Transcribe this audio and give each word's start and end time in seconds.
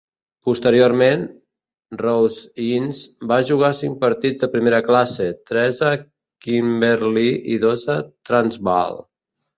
Posteriorment, 0.47 1.25
Rose-Innes 1.99 3.01
va 3.33 3.37
jugar 3.51 3.69
cinc 3.81 4.01
partits 4.05 4.45
de 4.45 4.51
primera 4.55 4.79
classe, 4.89 5.29
tres 5.51 5.83
per 5.85 5.93
a 5.93 6.03
Kimberley 6.47 7.33
i 7.57 7.63
dos 7.67 7.85
per 7.91 7.99
a 7.99 8.03
Transvaal. 8.31 9.03